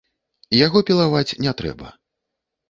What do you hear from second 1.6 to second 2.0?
трэба.